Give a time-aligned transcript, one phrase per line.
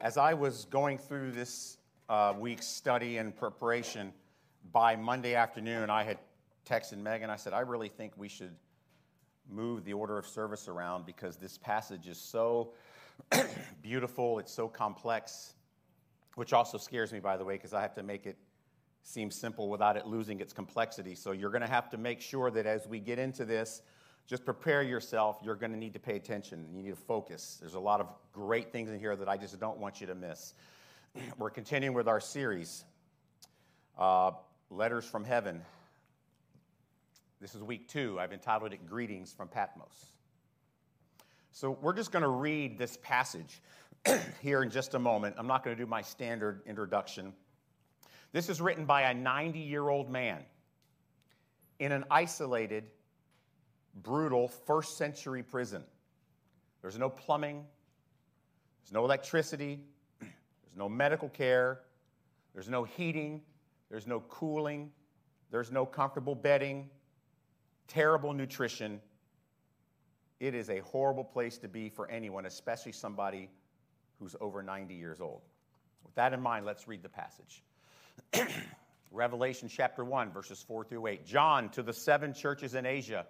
[0.00, 1.76] As I was going through this
[2.08, 4.12] uh, week's study and preparation,
[4.72, 6.18] by Monday afternoon, I had
[6.64, 7.28] texted Megan.
[7.28, 8.54] I said, I really think we should
[9.50, 12.74] move the order of service around because this passage is so
[13.82, 15.54] beautiful, it's so complex,
[16.36, 18.38] which also scares me, by the way, because I have to make it
[19.02, 21.16] seem simple without it losing its complexity.
[21.16, 23.82] So you're going to have to make sure that as we get into this,
[24.26, 25.38] just prepare yourself.
[25.42, 26.66] You're going to need to pay attention.
[26.74, 27.58] You need to focus.
[27.60, 30.14] There's a lot of great things in here that I just don't want you to
[30.14, 30.54] miss.
[31.38, 32.84] We're continuing with our series,
[33.98, 34.32] uh,
[34.70, 35.62] Letters from Heaven.
[37.40, 38.18] This is week two.
[38.20, 40.10] I've entitled it Greetings from Patmos.
[41.52, 43.60] So we're just going to read this passage
[44.42, 45.36] here in just a moment.
[45.38, 47.32] I'm not going to do my standard introduction.
[48.32, 50.44] This is written by a 90 year old man
[51.80, 52.84] in an isolated
[53.94, 55.82] brutal first century prison.
[56.82, 57.64] There's no plumbing,
[58.82, 59.80] there's no electricity,
[60.20, 61.80] there's no medical care,
[62.54, 63.42] there's no heating,
[63.90, 64.90] there's no cooling,
[65.50, 66.88] there's no comfortable bedding,
[67.88, 69.00] terrible nutrition.
[70.38, 73.50] It is a horrible place to be for anyone, especially somebody
[74.18, 75.42] who's over 90 years old.
[76.04, 77.62] With that in mind, let's read the passage.
[79.10, 81.26] Revelation chapter 1, verses 4 through 8.
[81.26, 83.26] John to the seven churches in Asia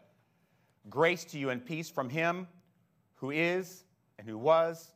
[0.88, 2.48] Grace to you and peace from him
[3.16, 3.84] who is,
[4.18, 4.92] and who was,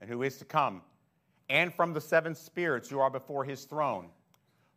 [0.00, 0.82] and who is to come,
[1.48, 4.06] and from the seven spirits who are before his throne,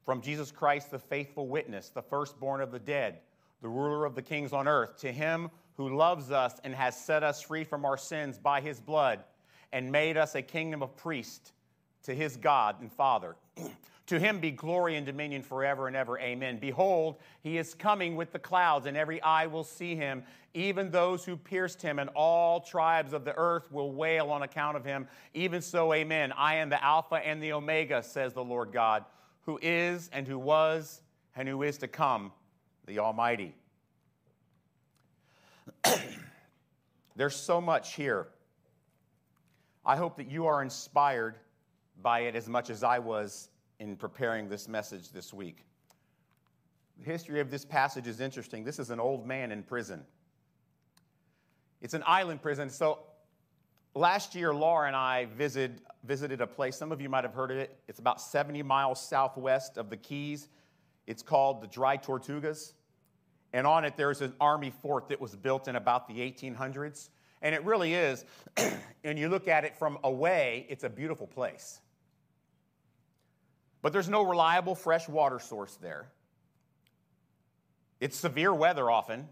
[0.06, 3.20] from Jesus Christ, the faithful witness, the firstborn of the dead,
[3.62, 7.24] the ruler of the kings on earth, to him who loves us and has set
[7.24, 9.24] us free from our sins by his blood,
[9.72, 11.54] and made us a kingdom of priests
[12.04, 13.36] to his God and Father.
[14.12, 16.20] To him be glory and dominion forever and ever.
[16.20, 16.58] Amen.
[16.60, 20.24] Behold, he is coming with the clouds, and every eye will see him,
[20.54, 24.76] even those who pierced him, and all tribes of the earth will wail on account
[24.76, 25.08] of him.
[25.34, 26.34] Even so, amen.
[26.34, 29.06] I am the Alpha and the Omega, says the Lord God,
[29.46, 31.02] who is and who was
[31.38, 32.34] and who is to come,
[32.88, 33.56] the Almighty.
[37.16, 38.28] There's so much here.
[39.86, 41.38] I hope that you are inspired
[42.02, 43.48] by it as much as I was
[43.82, 45.66] in preparing this message this week.
[47.00, 48.64] The history of this passage is interesting.
[48.64, 50.06] This is an old man in prison.
[51.82, 52.70] It's an island prison.
[52.70, 53.00] So
[53.96, 56.78] last year, Laura and I visited, visited a place.
[56.78, 57.76] Some of you might have heard of it.
[57.88, 60.48] It's about 70 miles southwest of the Keys.
[61.08, 62.74] It's called the Dry Tortugas.
[63.52, 67.10] And on it, there's an army fort that was built in about the 1800s.
[67.42, 68.26] And it really is,
[69.04, 71.82] and you look at it from away, it's a beautiful place.
[73.82, 76.08] But there's no reliable fresh water source there.
[78.00, 79.28] It's severe weather often.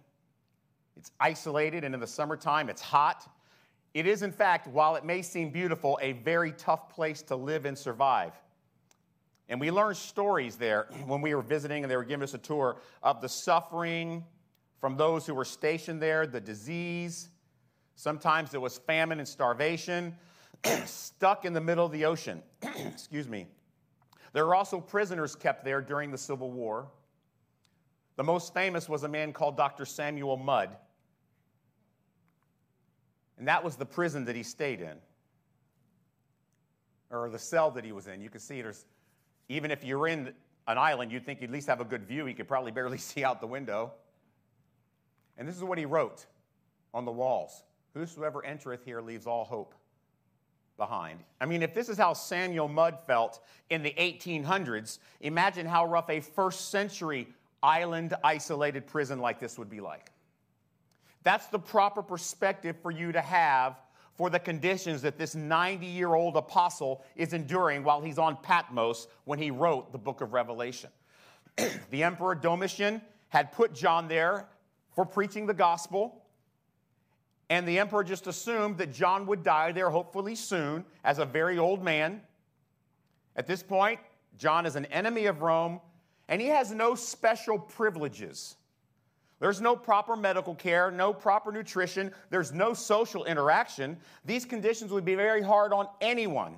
[0.96, 3.28] It's isolated, and in the summertime, it's hot.
[3.94, 7.66] It is, in fact, while it may seem beautiful, a very tough place to live
[7.66, 8.34] and survive.
[9.48, 12.40] And we learned stories there when we were visiting, and they were giving us a
[12.40, 14.24] tour of the suffering
[14.80, 17.30] from those who were stationed there, the disease.
[17.96, 20.16] Sometimes it was famine and starvation,
[20.86, 22.42] stuck in the middle of the ocean.
[22.62, 23.48] Excuse me.
[24.34, 26.88] There were also prisoners kept there during the Civil War.
[28.16, 29.86] The most famous was a man called Dr.
[29.86, 30.76] Samuel Mudd.
[33.38, 34.98] And that was the prison that he stayed in,
[37.10, 38.22] or the cell that he was in.
[38.22, 38.86] You can see there's,
[39.48, 40.34] even if you're in
[40.68, 42.28] an island, you'd think you'd at least have a good view.
[42.28, 43.94] You could probably barely see out the window.
[45.38, 46.26] And this is what he wrote
[46.94, 47.64] on the walls
[47.94, 49.74] Whosoever entereth here leaves all hope
[50.80, 51.20] behind.
[51.40, 56.10] I mean, if this is how Samuel Mudd felt in the 1800s, imagine how rough
[56.10, 57.28] a first century
[57.62, 60.12] island isolated prison like this would be like.
[61.24, 63.76] That's the proper perspective for you to have
[64.16, 69.08] for the conditions that this 90 year old apostle is enduring while he's on Patmos
[69.26, 70.90] when he wrote the book of Revelation.
[71.92, 74.48] the emperor Domitian had put John there
[74.96, 76.24] for preaching the gospel.
[77.50, 81.58] And the emperor just assumed that John would die there, hopefully soon, as a very
[81.58, 82.22] old man.
[83.36, 84.00] At this point,
[84.38, 85.80] John is an enemy of Rome,
[86.28, 88.56] and he has no special privileges.
[89.40, 93.98] There's no proper medical care, no proper nutrition, there's no social interaction.
[94.26, 96.56] These conditions would be very hard on anyone.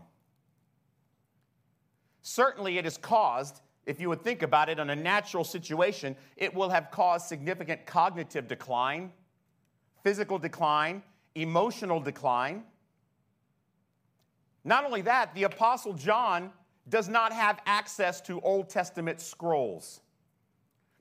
[2.21, 6.53] Certainly, it has caused, if you would think about it, in a natural situation, it
[6.53, 9.11] will have caused significant cognitive decline
[10.03, 11.03] physical decline,
[11.35, 12.63] emotional decline.
[14.63, 16.51] Not only that, the Apostle John
[16.89, 20.01] does not have access to Old Testament scrolls,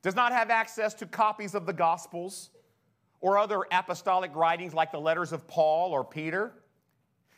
[0.02, 2.50] does not have access to copies of the Gospels
[3.20, 6.52] or other apostolic writings like the letters of Paul or Peter.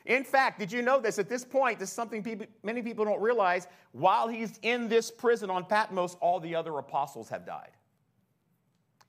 [0.05, 1.19] In fact, did you know this?
[1.19, 3.69] At this point, this is something people, many people don't realize.
[3.93, 7.71] While he's in this prison on Patmos, all the other apostles have died.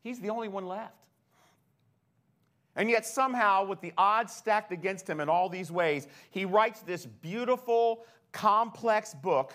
[0.04, 1.03] He's the only one left.
[2.76, 6.82] And yet, somehow, with the odds stacked against him in all these ways, he writes
[6.82, 9.54] this beautiful, complex book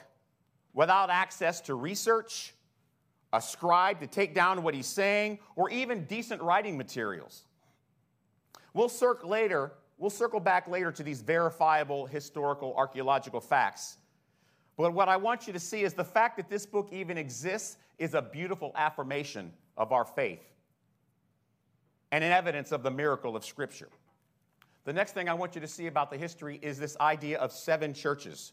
[0.73, 2.55] without access to research,
[3.32, 7.43] a scribe to take down what he's saying, or even decent writing materials.
[8.73, 13.97] We'll circle later, we'll circle back later to these verifiable historical archaeological facts.
[14.76, 17.79] But what I want you to see is the fact that this book even exists
[17.99, 20.44] is a beautiful affirmation of our faith
[22.10, 23.88] and an evidence of the miracle of Scripture.
[24.84, 27.52] The next thing I want you to see about the history is this idea of
[27.52, 28.52] seven churches.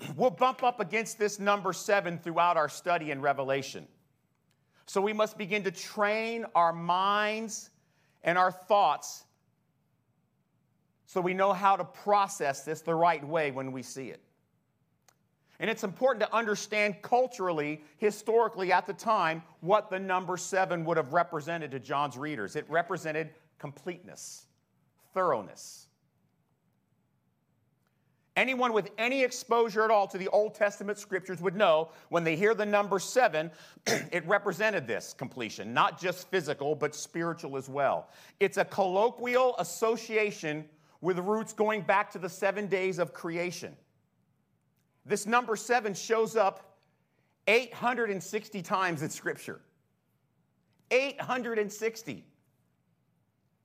[0.16, 3.88] We'll bump up against this number seven throughout our study in Revelation.
[4.86, 7.70] So we must begin to train our minds
[8.22, 9.24] and our thoughts
[11.06, 14.22] so we know how to process this the right way when we see it.
[15.60, 20.96] And it's important to understand culturally, historically at the time, what the number seven would
[20.96, 22.54] have represented to John's readers.
[22.54, 24.46] It represented completeness,
[25.14, 25.88] thoroughness.
[28.36, 32.36] Anyone with any exposure at all to the Old Testament scriptures would know when they
[32.36, 33.50] hear the number seven,
[33.86, 38.10] it represented this completion, not just physical, but spiritual as well.
[38.38, 40.66] It's a colloquial association
[41.00, 43.76] with roots going back to the seven days of creation.
[45.08, 46.76] This number seven shows up
[47.46, 49.62] 860 times in Scripture.
[50.90, 52.26] 860.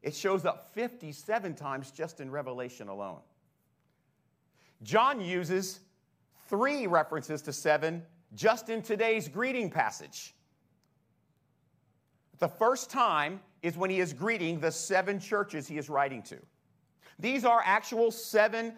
[0.01, 3.19] It shows up 57 times just in Revelation alone.
[4.83, 5.81] John uses
[6.47, 8.03] three references to seven
[8.33, 10.33] just in today's greeting passage.
[12.39, 16.37] The first time is when he is greeting the seven churches he is writing to.
[17.19, 18.73] These are actual seven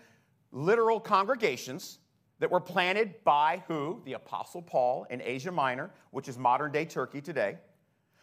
[0.52, 2.00] literal congregations
[2.40, 4.02] that were planted by who?
[4.06, 7.58] The Apostle Paul in Asia Minor, which is modern day Turkey today.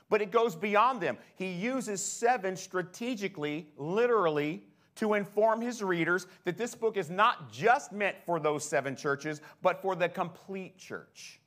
[0.09, 1.17] But it goes beyond them.
[1.35, 4.65] He uses seven strategically, literally,
[4.97, 9.41] to inform his readers that this book is not just meant for those seven churches,
[9.63, 11.41] but for the complete church.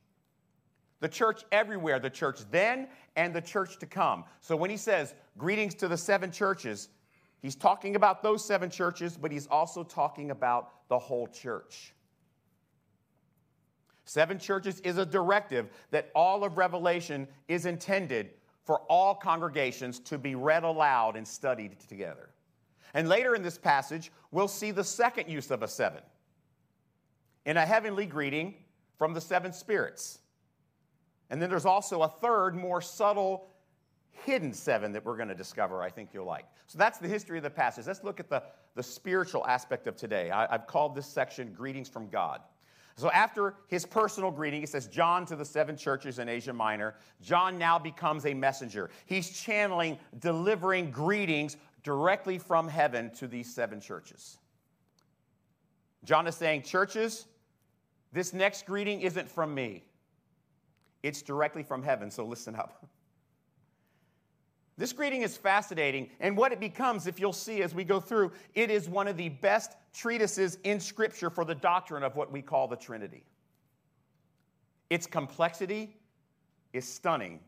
[0.99, 4.23] The church everywhere, the church then and the church to come.
[4.41, 6.89] So when he says, Greetings to the seven churches,
[7.41, 11.93] he's talking about those seven churches, but he's also talking about the whole church.
[14.05, 18.29] Seven churches is a directive that all of Revelation is intended
[18.63, 22.29] for all congregations to be read aloud and studied together.
[22.93, 26.01] And later in this passage, we'll see the second use of a seven
[27.45, 28.55] in a heavenly greeting
[28.97, 30.19] from the seven spirits.
[31.29, 33.49] And then there's also a third, more subtle,
[34.11, 36.45] hidden seven that we're going to discover, I think you'll like.
[36.67, 37.87] So that's the history of the passage.
[37.87, 38.43] Let's look at the,
[38.75, 40.31] the spiritual aspect of today.
[40.31, 42.41] I, I've called this section Greetings from God.
[42.97, 46.95] So after his personal greeting, he says, John to the seven churches in Asia Minor.
[47.21, 48.89] John now becomes a messenger.
[49.05, 54.37] He's channeling, delivering greetings directly from heaven to these seven churches.
[56.05, 57.25] John is saying, Churches,
[58.13, 59.83] this next greeting isn't from me,
[61.03, 62.87] it's directly from heaven, so listen up.
[64.77, 68.33] This greeting is fascinating, and what it becomes, if you'll see as we go through,
[68.55, 72.41] it is one of the best treatises in Scripture for the doctrine of what we
[72.41, 73.23] call the Trinity.
[74.89, 75.95] Its complexity
[76.73, 77.39] is stunning,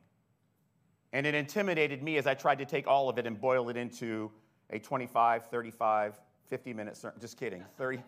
[1.12, 3.76] and it intimidated me as I tried to take all of it and boil it
[3.76, 4.32] into
[4.70, 7.20] a 25, 35, 50 minute sermon.
[7.20, 8.00] Just kidding, 30,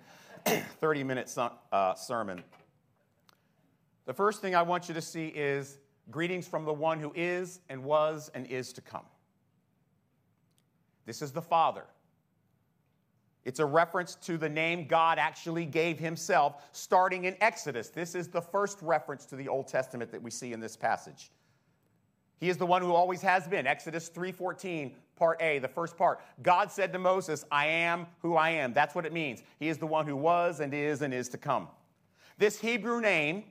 [0.79, 1.37] 30 minute
[1.73, 2.41] uh, sermon.
[4.05, 5.77] The first thing I want you to see is
[6.11, 9.05] Greetings from the one who is and was and is to come.
[11.05, 11.85] This is the Father.
[13.45, 17.89] It's a reference to the name God actually gave himself starting in Exodus.
[17.89, 21.31] This is the first reference to the Old Testament that we see in this passage.
[22.39, 23.67] He is the one who always has been.
[23.67, 26.21] Exodus 3:14, part A, the first part.
[26.41, 29.43] God said to Moses, "I am who I am." That's what it means.
[29.59, 31.69] He is the one who was and is and is to come.
[32.37, 33.43] This Hebrew name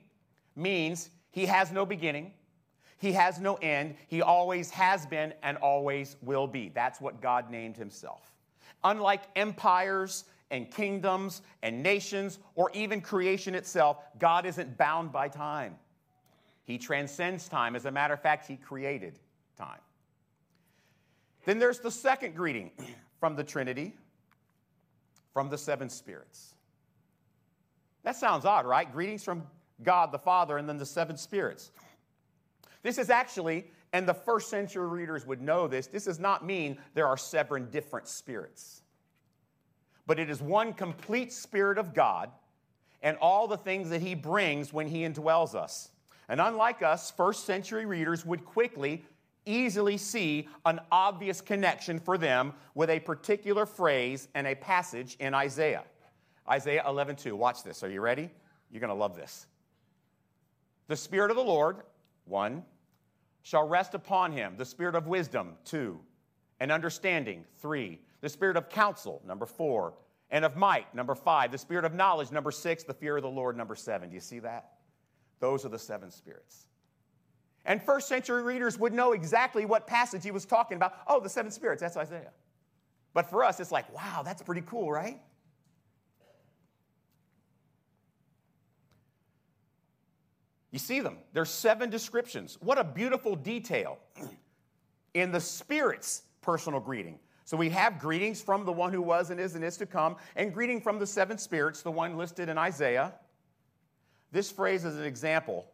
[0.55, 2.33] means he has no beginning,
[2.99, 3.95] he has no end.
[4.07, 6.69] He always has been and always will be.
[6.69, 8.31] That's what God named himself.
[8.83, 15.75] Unlike empires and kingdoms and nations or even creation itself, God isn't bound by time.
[16.65, 17.75] He transcends time.
[17.75, 19.17] As a matter of fact, He created
[19.57, 19.79] time.
[21.45, 22.71] Then there's the second greeting
[23.19, 23.95] from the Trinity,
[25.33, 26.53] from the seven spirits.
[28.03, 28.91] That sounds odd, right?
[28.91, 29.43] Greetings from
[29.83, 31.71] God the Father and then the seven spirits.
[32.81, 36.77] This is actually, and the first century readers would know this, this does not mean
[36.93, 38.83] there are seven different spirits.
[40.09, 42.31] but it is one complete Spirit of God
[43.03, 45.89] and all the things that He brings when He indwells us.
[46.27, 49.05] And unlike us, first century readers would quickly,
[49.45, 55.35] easily see an obvious connection for them with a particular phrase and a passage in
[55.35, 55.83] Isaiah.
[56.49, 57.33] Isaiah 11:2.
[57.33, 57.83] Watch this.
[57.83, 58.31] Are you ready?
[58.71, 59.45] You're going to love this.
[60.87, 61.83] The Spirit of the Lord,
[62.29, 62.63] one,
[63.41, 64.55] shall rest upon him.
[64.57, 65.99] The Spirit of wisdom, two,
[66.59, 67.99] and understanding, three.
[68.21, 69.93] The Spirit of counsel, number four,
[70.29, 71.51] and of might, number five.
[71.51, 72.83] The Spirit of knowledge, number six.
[72.83, 74.09] The fear of the Lord, number seven.
[74.09, 74.73] Do you see that?
[75.39, 76.67] Those are the seven spirits.
[77.65, 80.93] And first century readers would know exactly what passage he was talking about.
[81.07, 82.31] Oh, the seven spirits, that's Isaiah.
[83.13, 85.19] But for us, it's like, wow, that's pretty cool, right?
[90.71, 91.17] You see them.
[91.33, 92.57] There's seven descriptions.
[92.61, 93.97] What a beautiful detail
[95.13, 97.19] in the Spirit's personal greeting.
[97.45, 100.17] So we have greetings from the one who was and is and is to come,
[100.35, 103.13] and greeting from the seven spirits, the one listed in Isaiah.
[104.31, 105.65] This phrase is an example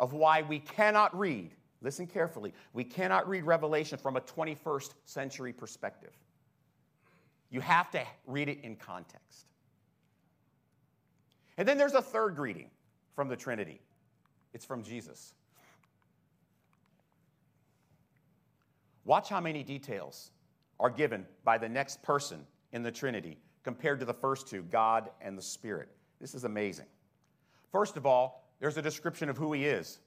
[0.00, 5.52] of why we cannot read, listen carefully, we cannot read Revelation from a 21st century
[5.52, 6.10] perspective.
[7.50, 9.46] You have to read it in context.
[11.56, 12.70] And then there's a third greeting
[13.14, 13.80] from the Trinity.
[14.54, 15.34] It's from Jesus.
[19.04, 20.30] Watch how many details
[20.78, 25.10] are given by the next person in the Trinity compared to the first two, God
[25.20, 25.88] and the Spirit.
[26.20, 26.86] This is amazing.
[27.70, 29.98] First of all, there's a description of who he is.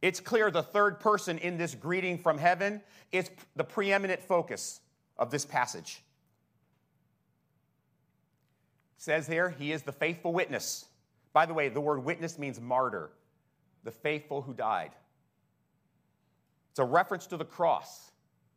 [0.00, 2.82] It's clear the third person in this greeting from heaven
[3.12, 4.80] is the preeminent focus
[5.16, 6.02] of this passage.
[8.96, 10.86] It says here, he is the faithful witness.
[11.32, 13.10] By the way, the word witness means martyr,
[13.84, 14.92] the faithful who died.
[16.70, 18.12] It's a reference to the cross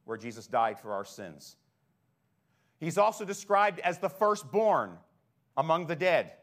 [0.06, 1.56] where Jesus died for our sins.
[2.80, 4.98] He's also described as the firstborn
[5.58, 6.34] among the dead,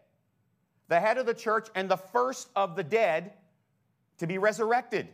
[0.89, 3.35] the head of the church, and the first of the dead
[4.19, 5.09] to be resurrected.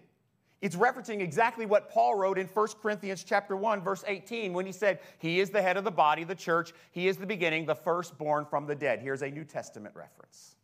[0.61, 4.73] It's referencing exactly what Paul wrote in 1 Corinthians chapter 1 verse 18 when he
[4.73, 6.73] said, "He is the head of the body, the church.
[6.91, 10.57] He is the beginning, the firstborn from the dead." Here's a New Testament reference.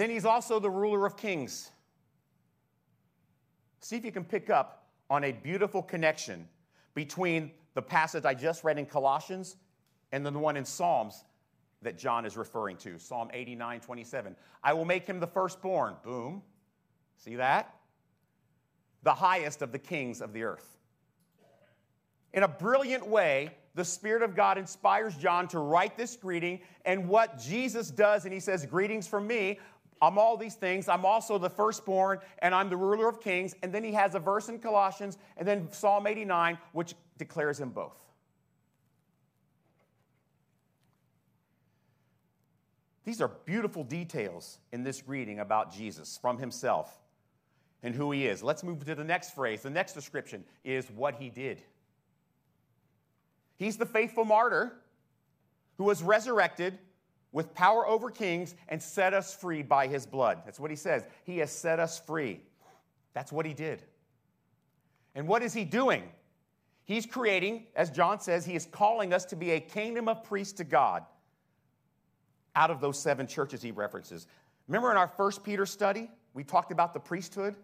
[0.00, 1.70] Then he's also the ruler of kings.
[3.80, 6.48] See if you can pick up on a beautiful connection
[6.94, 9.56] between the passage I just read in Colossians
[10.10, 11.22] and then the one in Psalms
[11.82, 14.36] that John is referring to Psalm 89 27.
[14.64, 15.96] I will make him the firstborn.
[16.02, 16.40] Boom.
[17.18, 17.74] See that?
[19.02, 20.78] The highest of the kings of the earth.
[22.32, 27.06] In a brilliant way, the Spirit of God inspires John to write this greeting and
[27.06, 29.58] what Jesus does, and he says, Greetings from me.
[30.02, 30.88] I'm all these things.
[30.88, 33.54] I'm also the firstborn, and I'm the ruler of kings.
[33.62, 37.70] And then he has a verse in Colossians, and then Psalm 89, which declares him
[37.70, 37.96] both.
[43.04, 46.96] These are beautiful details in this reading about Jesus from himself
[47.82, 48.42] and who he is.
[48.42, 49.62] Let's move to the next phrase.
[49.62, 51.62] The next description is what he did.
[53.56, 54.76] He's the faithful martyr
[55.76, 56.78] who was resurrected
[57.32, 60.42] with power over kings and set us free by his blood.
[60.44, 61.04] That's what he says.
[61.24, 62.40] He has set us free.
[63.12, 63.82] That's what he did.
[65.14, 66.04] And what is he doing?
[66.84, 70.54] He's creating, as John says, he is calling us to be a kingdom of priests
[70.54, 71.04] to God
[72.56, 74.26] out of those seven churches he references.
[74.66, 77.54] Remember in our first Peter study, we talked about the priesthood?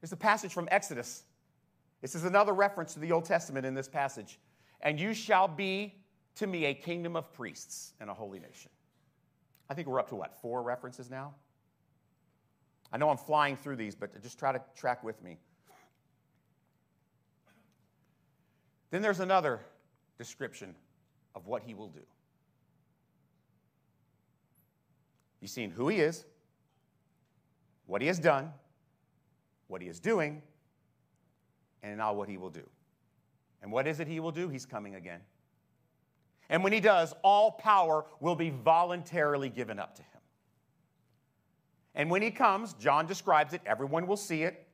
[0.00, 1.24] There's a passage from Exodus.
[2.00, 4.38] This is another reference to the Old Testament in this passage.
[4.80, 5.94] And you shall be
[6.36, 8.70] to me a kingdom of priests and a holy nation.
[9.68, 11.34] I think we're up to what, four references now?
[12.92, 15.38] I know I'm flying through these, but just try to track with me.
[18.90, 19.60] Then there's another
[20.18, 20.74] description
[21.34, 22.02] of what he will do.
[25.40, 26.24] You've seen who he is,
[27.86, 28.52] what he has done,
[29.68, 30.42] what he is doing,
[31.82, 32.68] and now what he will do.
[33.62, 34.48] And what is it he will do?
[34.48, 35.20] He's coming again.
[36.52, 40.20] And when he does, all power will be voluntarily given up to him.
[41.94, 44.66] And when he comes, John describes it, everyone will see it.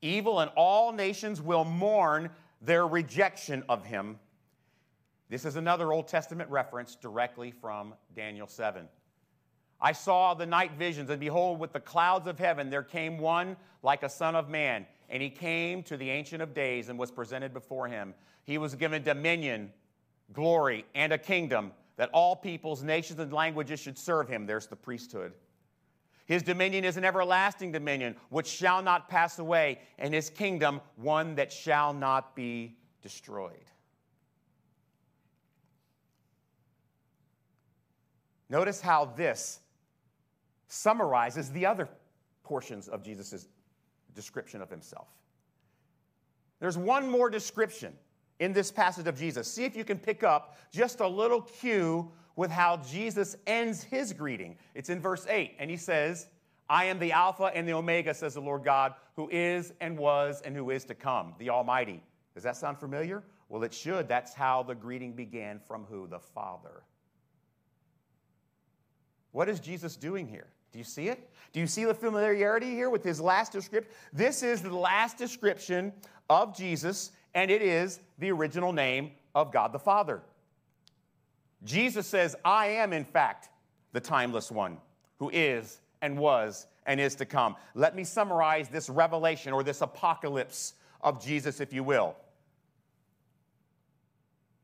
[0.00, 2.30] Evil and all nations will mourn
[2.62, 4.18] their rejection of him.
[5.28, 8.88] This is another Old Testament reference directly from Daniel 7.
[9.82, 13.58] I saw the night visions, and behold, with the clouds of heaven there came one
[13.82, 14.86] like a son of man.
[15.10, 18.14] And he came to the Ancient of Days and was presented before him.
[18.44, 19.70] He was given dominion
[20.34, 24.46] glory, and a kingdom that all peoples, nations, and languages should serve him.
[24.46, 25.32] There's the priesthood.
[26.26, 31.34] His dominion is an everlasting dominion which shall not pass away, and his kingdom one
[31.36, 33.52] that shall not be destroyed.
[38.48, 39.60] Notice how this
[40.68, 41.88] summarizes the other
[42.42, 43.48] portions of Jesus'
[44.14, 45.08] description of himself.
[46.60, 47.94] There's one more description
[48.40, 49.50] in this passage of Jesus.
[49.50, 54.12] See if you can pick up just a little cue with how Jesus ends his
[54.12, 54.56] greeting.
[54.74, 56.28] It's in verse 8, and he says,
[56.68, 60.40] I am the Alpha and the Omega, says the Lord God, who is and was
[60.42, 62.02] and who is to come, the Almighty.
[62.34, 63.22] Does that sound familiar?
[63.48, 64.08] Well, it should.
[64.08, 66.08] That's how the greeting began from who?
[66.08, 66.82] The Father.
[69.32, 70.46] What is Jesus doing here?
[70.72, 71.30] Do you see it?
[71.52, 73.92] Do you see the familiarity here with his last description?
[74.12, 75.92] This is the last description
[76.28, 80.22] of Jesus, and it is the original name of God the Father.
[81.64, 83.48] Jesus says, I am, in fact,
[83.92, 84.78] the timeless one
[85.18, 87.56] who is and was and is to come.
[87.74, 92.16] Let me summarize this revelation or this apocalypse of Jesus, if you will.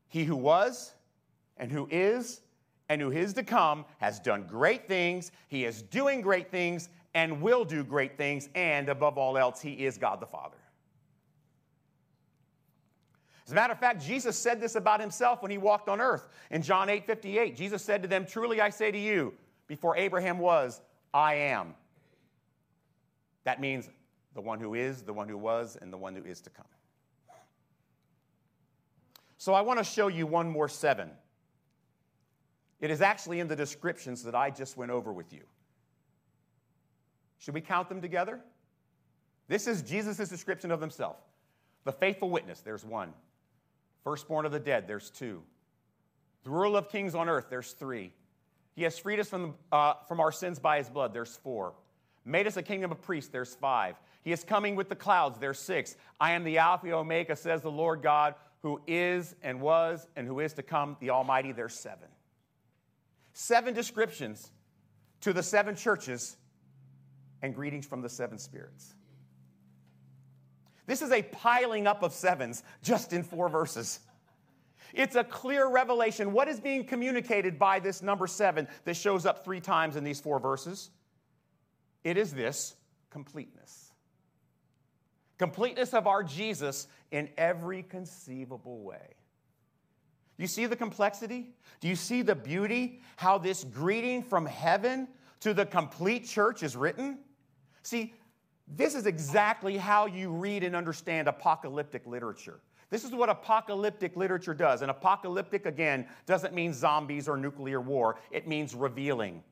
[0.07, 0.93] He who was
[1.57, 2.41] and who is
[2.89, 5.31] and who is to come has done great things.
[5.47, 8.49] He is doing great things and will do great things.
[8.53, 10.57] And above all else, he is God the Father.
[13.51, 16.29] As a matter of fact, Jesus said this about himself when he walked on earth.
[16.51, 19.33] In John 8 58, Jesus said to them, Truly I say to you,
[19.67, 20.79] before Abraham was,
[21.13, 21.75] I am.
[23.43, 23.89] That means
[24.35, 26.65] the one who is, the one who was, and the one who is to come.
[29.37, 31.11] So I want to show you one more seven.
[32.79, 35.41] It is actually in the descriptions that I just went over with you.
[37.39, 38.39] Should we count them together?
[39.49, 41.17] This is Jesus' description of himself.
[41.83, 43.13] The faithful witness, there's one.
[44.03, 45.43] Firstborn of the dead, there's two.
[46.43, 48.13] The ruler of kings on earth, there's three.
[48.73, 51.73] He has freed us from, uh, from our sins by his blood, there's four.
[52.25, 53.95] Made us a kingdom of priests, there's five.
[54.23, 55.95] He is coming with the clouds, there's six.
[56.19, 60.27] I am the Alpha and Omega, says the Lord God, who is and was and
[60.27, 62.07] who is to come, the Almighty, there's seven.
[63.33, 64.51] Seven descriptions
[65.21, 66.37] to the seven churches
[67.41, 68.93] and greetings from the seven spirits.
[70.91, 74.01] This is a piling up of sevens just in four verses.
[74.93, 76.33] It's a clear revelation.
[76.33, 80.19] What is being communicated by this number seven that shows up three times in these
[80.19, 80.89] four verses?
[82.03, 82.75] It is this
[83.09, 83.93] completeness.
[85.37, 89.15] Completeness of our Jesus in every conceivable way.
[90.35, 91.55] You see the complexity?
[91.79, 92.99] Do you see the beauty?
[93.15, 95.07] How this greeting from heaven
[95.39, 97.19] to the complete church is written?
[97.81, 98.13] See,
[98.75, 102.59] this is exactly how you read and understand apocalyptic literature.
[102.89, 104.81] This is what apocalyptic literature does.
[104.81, 109.43] And apocalyptic, again, doesn't mean zombies or nuclear war, it means revealing.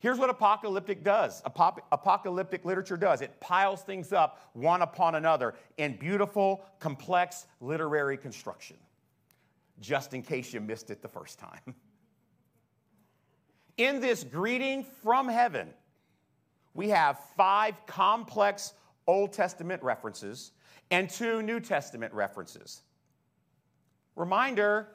[0.00, 5.96] Here's what apocalyptic does apocalyptic literature does it piles things up one upon another in
[5.96, 8.76] beautiful, complex literary construction,
[9.78, 11.60] just in case you missed it the first time.
[13.78, 15.72] In this greeting from heaven,
[16.74, 18.74] we have five complex
[19.06, 20.52] Old Testament references
[20.90, 22.82] and two New Testament references.
[24.16, 24.88] Reminder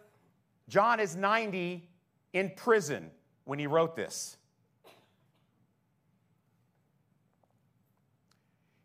[0.69, 1.87] John is 90
[2.33, 3.09] in prison
[3.45, 4.37] when he wrote this.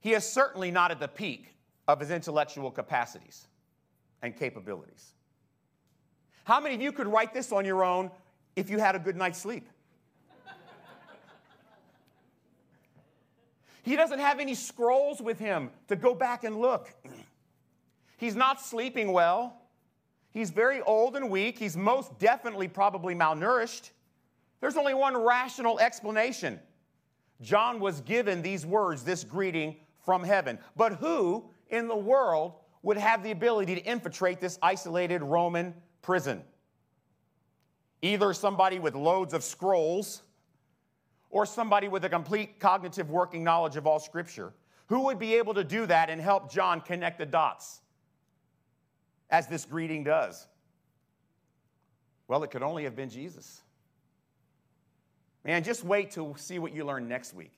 [0.01, 1.55] He is certainly not at the peak
[1.89, 3.47] of his intellectual capacities
[4.21, 5.13] and capabilities.
[6.45, 8.11] How many of you could write this on your own
[8.57, 9.69] if you had a good night's sleep?
[13.83, 16.95] He doesn't have any scrolls with him to go back and look.
[18.17, 19.61] He's not sleeping well.
[20.31, 21.59] He's very old and weak.
[21.59, 23.91] He's most definitely probably malnourished.
[24.61, 26.61] There's only one rational explanation.
[27.41, 30.59] John was given these words, this greeting from heaven.
[30.77, 36.43] But who in the world would have the ability to infiltrate this isolated Roman prison?
[38.01, 40.23] Either somebody with loads of scrolls
[41.33, 44.53] or somebody with a complete cognitive working knowledge of all Scripture?
[44.87, 47.81] Who would be able to do that and help John connect the dots
[49.31, 50.47] as this greeting does?
[52.29, 53.63] Well, it could only have been Jesus.
[55.45, 57.53] Man, just wait to see what you learn next week.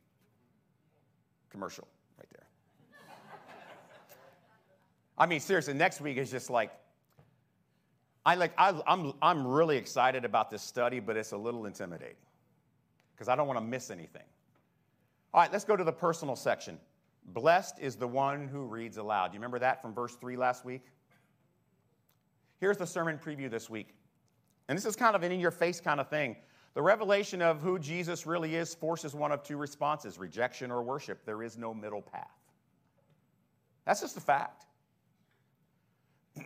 [1.51, 2.47] Commercial right there.
[5.19, 6.71] I mean, seriously, next week is just like,
[8.25, 12.17] I like, I, I'm, I'm really excited about this study, but it's a little intimidating
[13.15, 14.25] because I don't want to miss anything.
[15.33, 16.79] All right, let's go to the personal section.
[17.27, 19.33] Blessed is the one who reads aloud.
[19.33, 20.87] You remember that from verse 3 last week?
[22.61, 23.95] Here's the sermon preview this week.
[24.69, 26.37] And this is kind of an in your face kind of thing.
[26.75, 31.25] The revelation of who Jesus really is forces one of two responses rejection or worship.
[31.25, 32.31] There is no middle path.
[33.85, 34.67] That's just a fact.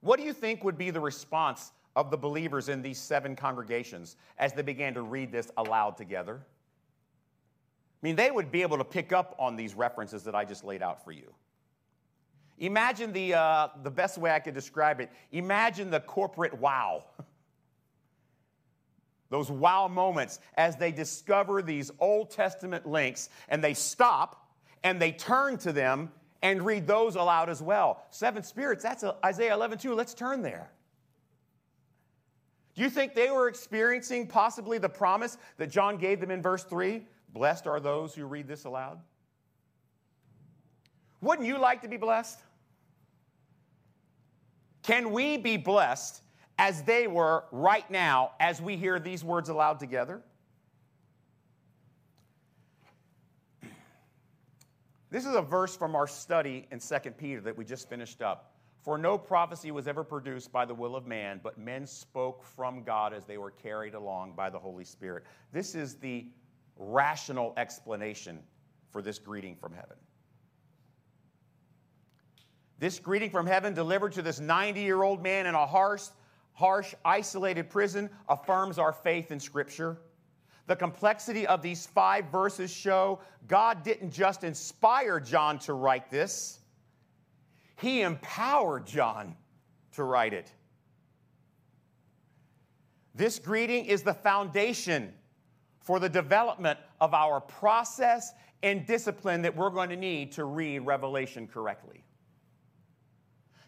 [0.00, 4.16] what do you think would be the response of the believers in these seven congregations
[4.38, 6.40] as they began to read this aloud together?
[8.02, 10.64] I mean, they would be able to pick up on these references that I just
[10.64, 11.32] laid out for you.
[12.58, 15.10] Imagine the, uh, the best way I could describe it.
[15.32, 17.04] Imagine the corporate wow.
[19.30, 24.50] Those wow moments as they discover these Old Testament links and they stop
[24.84, 28.04] and they turn to them and read those aloud as well.
[28.10, 29.94] Seven spirits, that's Isaiah 11 2.
[29.94, 30.70] Let's turn there.
[32.74, 36.64] Do you think they were experiencing possibly the promise that John gave them in verse
[36.64, 37.06] 3?
[37.32, 39.00] Blessed are those who read this aloud.
[41.20, 42.38] Wouldn't you like to be blessed?
[44.82, 46.20] Can we be blessed
[46.58, 50.20] as they were right now as we hear these words aloud together?
[55.10, 58.53] This is a verse from our study in 2 Peter that we just finished up.
[58.84, 62.82] For no prophecy was ever produced by the will of man, but men spoke from
[62.82, 65.24] God as they were carried along by the Holy Spirit.
[65.52, 66.26] This is the
[66.76, 68.40] rational explanation
[68.90, 69.96] for this greeting from heaven.
[72.78, 76.08] This greeting from heaven, delivered to this 90 year old man in a harsh,
[76.52, 79.96] harsh, isolated prison, affirms our faith in Scripture.
[80.66, 86.60] The complexity of these five verses show God didn't just inspire John to write this,
[87.76, 89.36] he empowered John
[89.92, 90.52] to write it.
[93.14, 95.12] This greeting is the foundation
[95.80, 98.32] for the development of our process
[98.62, 102.02] and discipline that we're going to need to read Revelation correctly.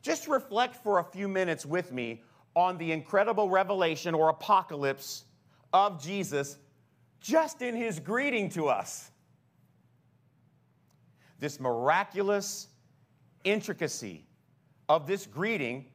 [0.02, 2.22] Just reflect for a few minutes with me
[2.54, 5.24] on the incredible revelation or apocalypse
[5.72, 6.58] of Jesus
[7.20, 9.10] just in his greeting to us.
[11.38, 12.68] This miraculous
[13.46, 14.26] intricacy
[14.88, 15.86] of this greeting,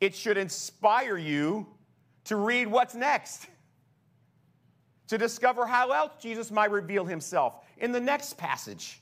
[0.00, 1.66] it should inspire you
[2.24, 3.46] to read what's next,
[5.08, 9.00] to discover how else Jesus might reveal himself in the next passage.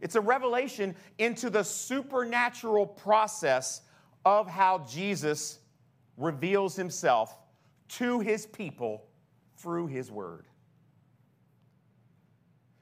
[0.00, 3.80] It's a revelation into the supernatural process
[4.24, 5.58] of how Jesus
[6.16, 7.36] reveals himself
[7.88, 9.06] to his people
[9.56, 10.46] through his word.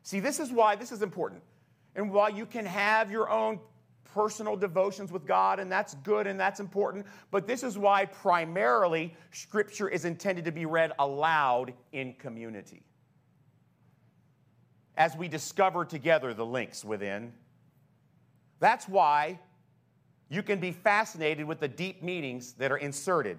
[0.03, 1.43] See, this is why this is important.
[1.95, 3.61] And while you can have your own
[4.15, 9.15] personal devotions with God, and that's good and that's important, but this is why primarily
[9.31, 12.83] Scripture is intended to be read aloud in community.
[14.97, 17.33] As we discover together the links within,
[18.61, 19.39] that's why
[20.29, 23.39] you can be fascinated with the deep meanings that are inserted.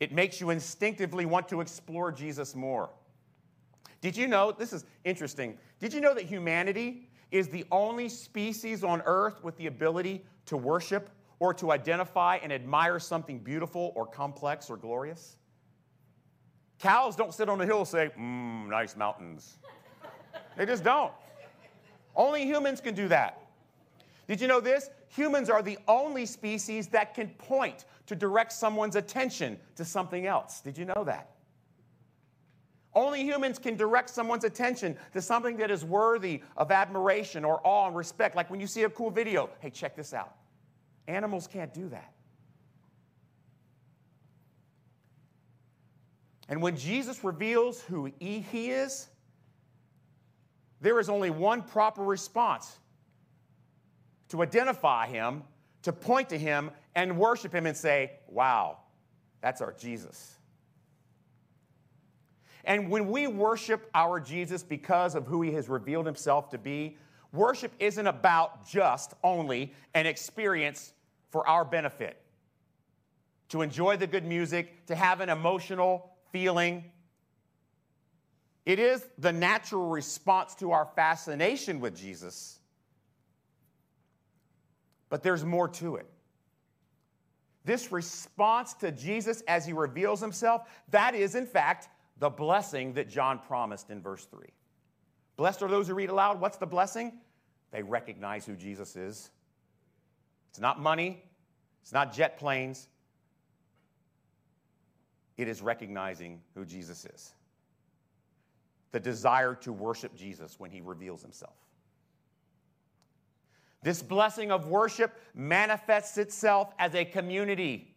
[0.00, 2.90] It makes you instinctively want to explore Jesus more.
[4.00, 8.82] Did you know, this is interesting, did you know that humanity is the only species
[8.82, 14.06] on earth with the ability to worship or to identify and admire something beautiful or
[14.06, 15.36] complex or glorious?
[16.78, 19.58] Cows don't sit on a hill and say, mmm, nice mountains.
[20.56, 21.12] they just don't.
[22.16, 23.42] Only humans can do that.
[24.26, 24.90] Did you know this?
[25.08, 30.60] Humans are the only species that can point to direct someone's attention to something else.
[30.60, 31.30] Did you know that?
[32.94, 37.86] Only humans can direct someone's attention to something that is worthy of admiration or awe
[37.86, 38.34] and respect.
[38.34, 40.34] Like when you see a cool video, hey, check this out.
[41.06, 42.12] Animals can't do that.
[46.48, 49.06] And when Jesus reveals who he is,
[50.80, 52.78] there is only one proper response
[54.30, 55.44] to identify him,
[55.82, 58.78] to point to him, and worship him and say, Wow,
[59.40, 60.39] that's our Jesus.
[62.64, 66.96] And when we worship our Jesus because of who he has revealed himself to be,
[67.32, 70.92] worship isn't about just only an experience
[71.30, 72.20] for our benefit.
[73.50, 76.84] To enjoy the good music, to have an emotional feeling.
[78.66, 82.58] It is the natural response to our fascination with Jesus.
[85.08, 86.06] But there's more to it.
[87.64, 91.88] This response to Jesus as he reveals himself, that is, in fact,
[92.20, 94.46] the blessing that John promised in verse 3.
[95.36, 96.40] Blessed are those who read aloud.
[96.40, 97.14] What's the blessing?
[97.72, 99.30] They recognize who Jesus is.
[100.50, 101.22] It's not money,
[101.82, 102.88] it's not jet planes.
[105.38, 107.32] It is recognizing who Jesus is.
[108.92, 111.54] The desire to worship Jesus when he reveals himself.
[113.82, 117.94] This blessing of worship manifests itself as a community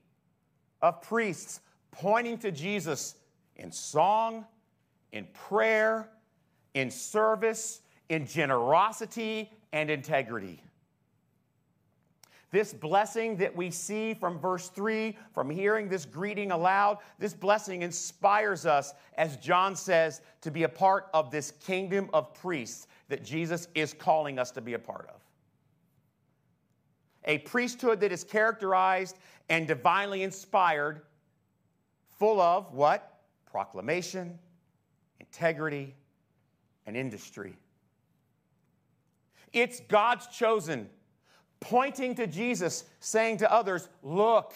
[0.82, 1.60] of priests
[1.92, 3.16] pointing to Jesus
[3.56, 4.46] in song,
[5.12, 6.10] in prayer,
[6.74, 10.62] in service, in generosity, and integrity.
[12.52, 17.82] This blessing that we see from verse 3, from hearing this greeting aloud, this blessing
[17.82, 23.26] inspires us, as John says, to be a part of this kingdom of priests that
[23.26, 25.22] Jesus is calling us to be a part of.
[27.26, 29.18] A priesthood that is characterized
[29.50, 31.02] and divinely inspired,
[32.20, 33.13] full of what?
[33.54, 34.40] Proclamation,
[35.20, 35.96] integrity,
[36.88, 37.56] and industry.
[39.54, 40.90] It's God's chosen
[41.60, 44.56] pointing to Jesus, saying to others, Look,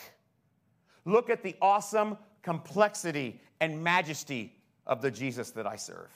[1.06, 4.56] look at the awesome complexity and majesty
[4.88, 6.10] of the Jesus that I serve.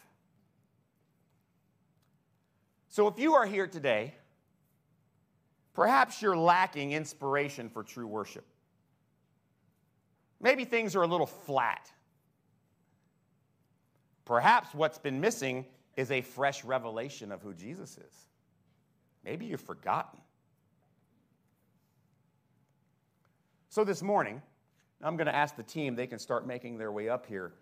[2.89, 4.15] So if you are here today,
[5.75, 8.45] perhaps you're lacking inspiration for true worship.
[10.41, 11.91] Maybe things are a little flat.
[14.25, 18.27] Perhaps what's been missing is a fresh revelation of who Jesus is.
[19.23, 20.19] Maybe you've forgotten.
[23.69, 24.41] So this morning,
[25.01, 27.53] I'm going to ask the team, they can start making their way up here.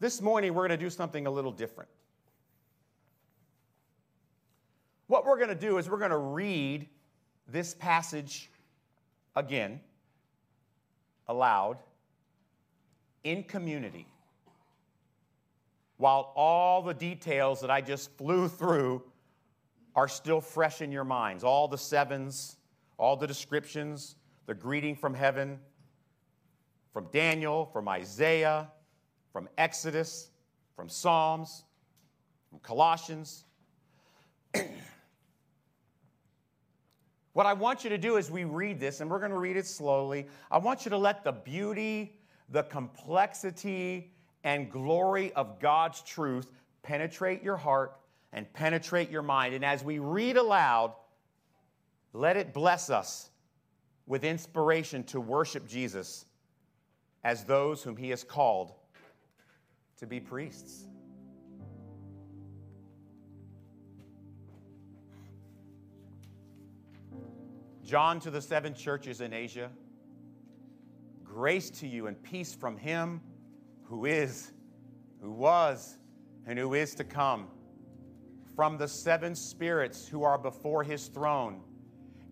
[0.00, 1.88] This morning, we're going to do something a little different.
[5.06, 6.88] What we're going to do is we're going to read
[7.46, 8.50] this passage
[9.36, 9.80] again,
[11.28, 11.78] aloud,
[13.22, 14.06] in community,
[15.96, 19.02] while all the details that I just flew through
[19.94, 21.44] are still fresh in your minds.
[21.44, 22.56] All the sevens,
[22.98, 25.60] all the descriptions, the greeting from heaven,
[26.92, 28.70] from Daniel, from Isaiah,
[29.32, 30.30] from Exodus,
[30.76, 31.64] from Psalms,
[32.50, 33.44] from Colossians.
[37.32, 39.56] what I want you to do as we read this, and we're going to read
[39.56, 44.13] it slowly, I want you to let the beauty, the complexity,
[44.44, 46.46] and glory of God's truth
[46.82, 47.96] penetrate your heart
[48.32, 49.54] and penetrate your mind.
[49.54, 50.92] And as we read aloud,
[52.12, 53.30] let it bless us
[54.06, 56.26] with inspiration to worship Jesus
[57.24, 58.72] as those whom he has called
[59.98, 60.84] to be priests.
[67.82, 69.70] John to the seven churches in Asia,
[71.22, 73.20] grace to you and peace from him
[73.84, 74.52] who is,
[75.20, 75.98] who was,
[76.46, 77.48] and who is to come,
[78.54, 81.60] from the seven spirits who are before his throne,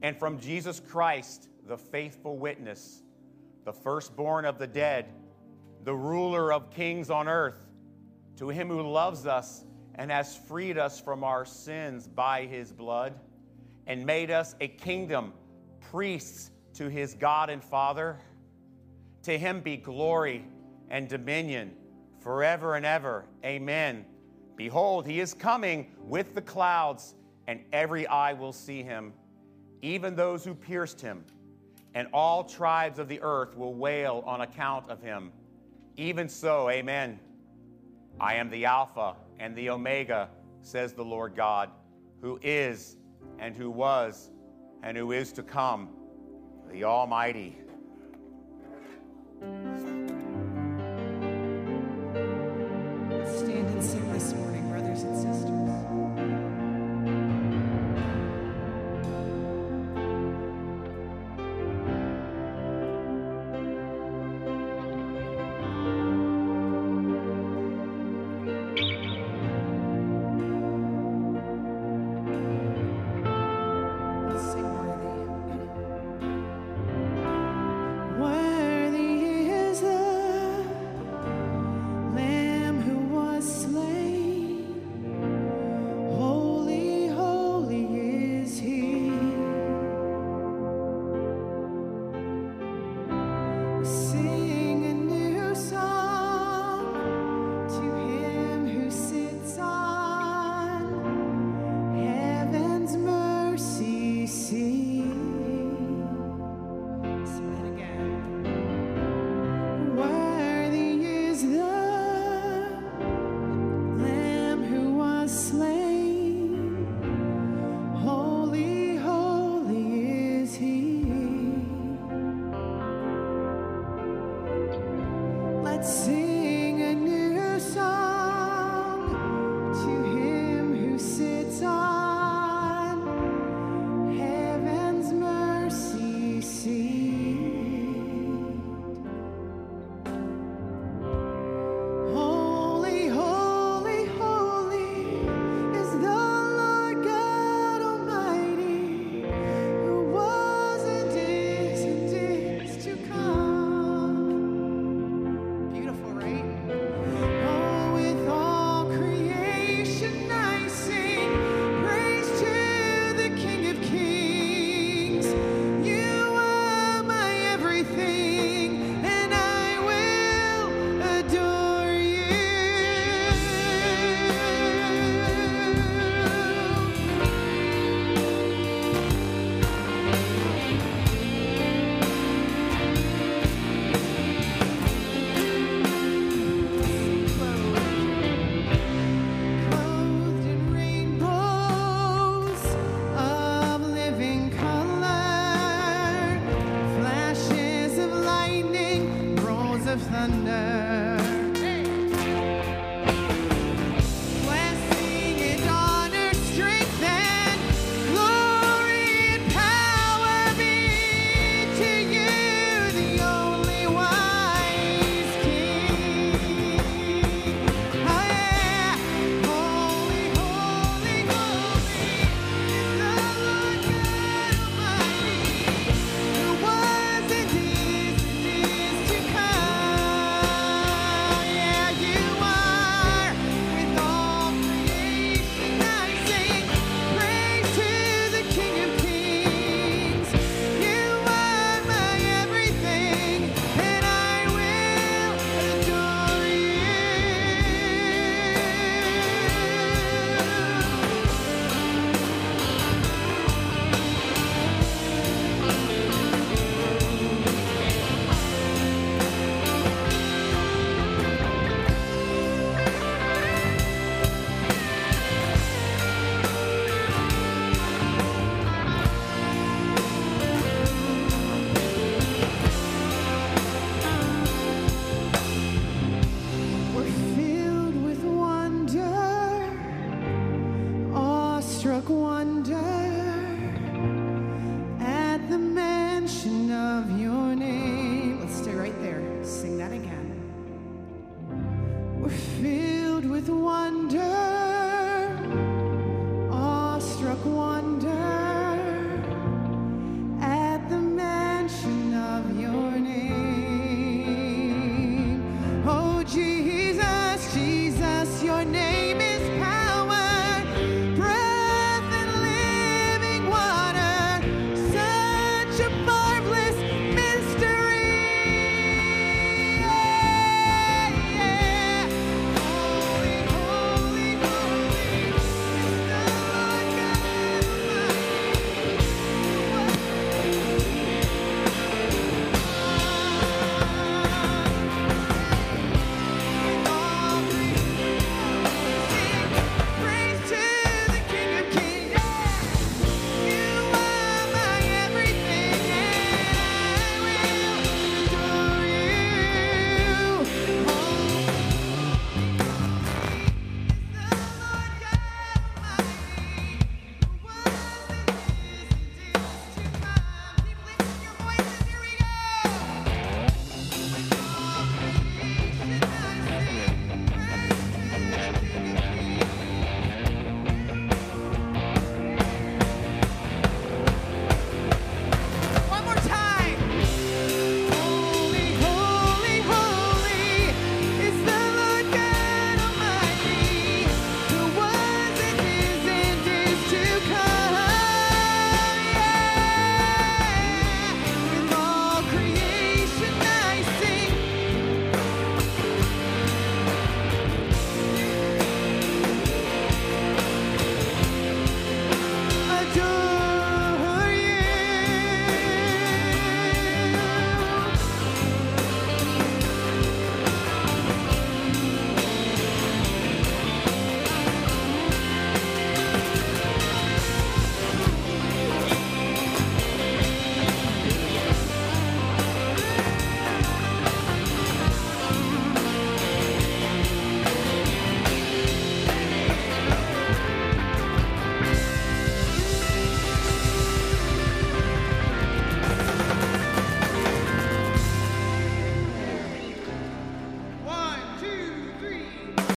[0.02, 3.02] and from Jesus Christ the faithful witness,
[3.64, 5.06] the firstborn of the dead,
[5.84, 7.66] the ruler of kings on earth,
[8.36, 13.14] to him who loves us and has freed us from our sins by his blood
[13.86, 15.32] and made us a kingdom,
[15.80, 18.18] priests to his God and Father.
[19.24, 20.44] To him be glory
[20.92, 21.72] and dominion
[22.20, 23.24] forever and ever.
[23.44, 24.05] Amen.
[24.55, 27.16] Behold, he is coming with the clouds,
[27.48, 29.12] and every eye will see him,
[29.81, 31.24] even those who pierced him
[31.94, 35.31] and all tribes of the earth will wail on account of him.
[35.96, 37.18] Even so, amen.
[38.20, 40.31] I am the Alpha and the Omega,
[40.62, 41.70] says the Lord God,
[42.20, 42.96] who is
[43.38, 44.31] and who was
[44.83, 45.90] and who is to come,
[46.70, 47.57] the Almighty.